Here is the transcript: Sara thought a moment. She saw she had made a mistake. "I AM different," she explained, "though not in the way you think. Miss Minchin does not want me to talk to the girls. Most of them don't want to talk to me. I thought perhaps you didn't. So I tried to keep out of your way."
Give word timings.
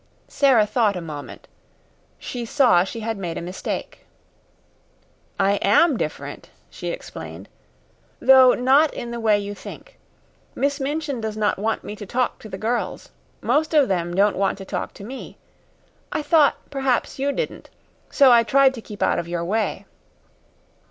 Sara 0.27 0.65
thought 0.65 0.95
a 0.95 0.99
moment. 0.99 1.47
She 2.17 2.43
saw 2.43 2.83
she 2.83 3.01
had 3.01 3.19
made 3.19 3.37
a 3.37 3.39
mistake. 3.41 4.07
"I 5.39 5.59
AM 5.61 5.95
different," 5.95 6.49
she 6.71 6.87
explained, 6.87 7.47
"though 8.19 8.55
not 8.55 8.91
in 8.95 9.11
the 9.11 9.19
way 9.19 9.37
you 9.37 9.53
think. 9.53 9.99
Miss 10.55 10.79
Minchin 10.79 11.21
does 11.21 11.37
not 11.37 11.59
want 11.59 11.83
me 11.83 11.95
to 11.95 12.07
talk 12.07 12.39
to 12.39 12.49
the 12.49 12.57
girls. 12.57 13.09
Most 13.41 13.75
of 13.75 13.87
them 13.89 14.15
don't 14.15 14.37
want 14.37 14.57
to 14.57 14.65
talk 14.65 14.95
to 14.95 15.03
me. 15.03 15.37
I 16.11 16.23
thought 16.23 16.55
perhaps 16.71 17.19
you 17.19 17.31
didn't. 17.31 17.69
So 18.09 18.31
I 18.31 18.41
tried 18.41 18.73
to 18.73 18.81
keep 18.81 19.03
out 19.03 19.19
of 19.19 19.27
your 19.27 19.45
way." 19.45 19.85